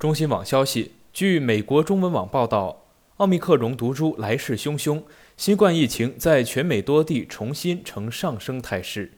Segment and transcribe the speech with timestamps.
[0.00, 2.84] 中新网消息，据美国中文网报道，
[3.18, 5.02] 奥密克戎毒株来势汹汹，
[5.36, 9.12] 新冠疫情在全美多地重新呈上升态势。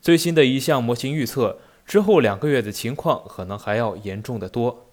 [0.00, 4.88] 最新的一项模型预测，之后两个月的情况可能还要严重的多。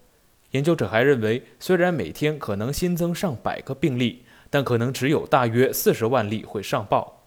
[0.52, 4.22] 研究者还认为，虽然每天可能新增上百个病例，
[4.52, 7.24] 但可能只有大约四十万例会上报。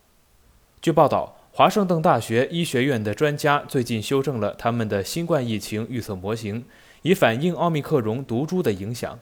[0.80, 6.64] 据报道，华盛顿大学医学院的专家最近修正了他们的新冠疫情预测模型。
[7.04, 9.18] 以反映奥密克戎毒株的影响。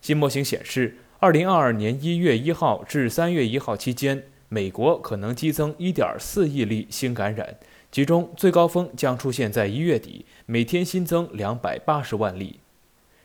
[0.00, 7.56] 新模型显示，2022年1月1号至3月1号期间，美国可能激增1.4亿例新感染，
[7.90, 12.60] 其中最高峰将出现在1月底，每天新增280万例。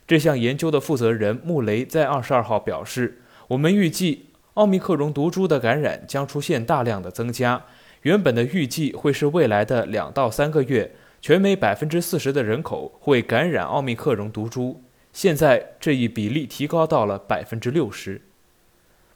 [0.07, 7.65] 这项研究的负责人穆雷在22号表示：“我们预计奥密克戎毒株的感染将出现大量的增加，
[8.01, 14.81] 原本的预计会是未来的两到三个月。”全美百分之四十的人口会感染奥密克戎毒株，
[15.13, 18.19] 现在这一比例提高到了百分之六十。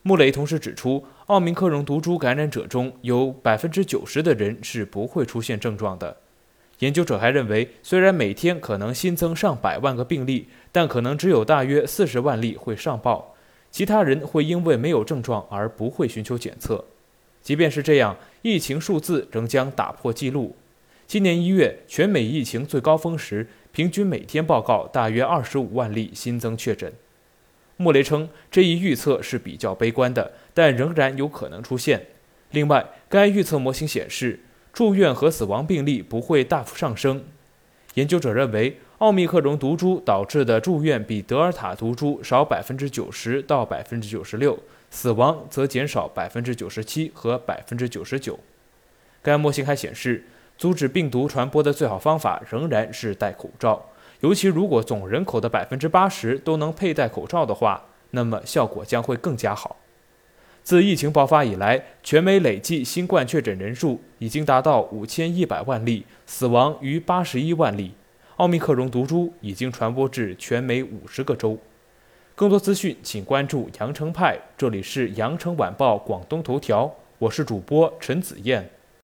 [0.04, 6.18] 穆雷同时指出，奥密克戎毒株感染者中有百分之九十的人是不会出现症状的。
[6.78, 13.34] 研究者还认为，虽然每天可能新增上百万个病例，但可能只有大约四十万例会上报，
[13.72, 16.86] 其他人会因为没有症状而不会寻求检测。
[17.42, 20.56] 即便是这样，疫情数字仍将打破纪录。
[21.08, 26.92] 今年一月，全美疫情最高峰时，平均每天报告大约二十五万例新增确诊。
[27.78, 32.08] 穆雷称，这一预测是比较悲观的，但仍然有可能出现。
[32.50, 34.40] 另外，该预测模型显示，
[34.74, 37.24] 住院和死亡病例不会大幅上升。
[37.94, 44.58] 研究者认为，奥密克戎毒株导致的住院比德尔塔毒株少百分之九十到百分之九十六，
[44.90, 48.40] 死亡则减少百分之九十七和百分之九十九。
[49.22, 50.24] 该模型还显示。
[50.58, 53.86] 阻止病毒传播的最好方法仍然是戴口罩，
[54.22, 59.76] 尤其如果总人口的百分之八十都能佩戴口罩的话，那么效果将会更加好。
[60.64, 67.94] 自疫情爆发以来，全美累计新冠确诊人数已经达到五千一百万例，死亡逾八十一万例。
[68.38, 71.58] 奥密克戎毒株已经传播至全美五十个州。
[72.34, 74.38] 更多资讯，请关注羊城派。
[74.58, 78.70] 这里是羊城晚报广东头条，我是主播陈子燕。